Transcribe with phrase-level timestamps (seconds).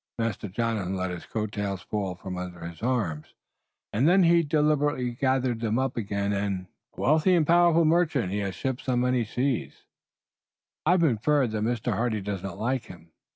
[0.17, 3.35] Master Jonathan let his coattails fall from under his arms,
[3.93, 6.33] and then he deliberately gathered them up again.
[6.33, 8.31] "A wealthy and powerful merchant.
[8.31, 9.83] He has ships on many seas."
[10.87, 11.91] "I have inferred that Mr.
[11.93, 13.11] Hardy does not like him."